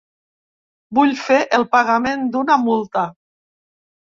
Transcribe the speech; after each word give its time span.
Vull 0.99 1.13
fer 1.25 1.37
el 1.57 1.67
pagament 1.75 2.25
d'una 2.37 2.57
multa. 2.65 3.05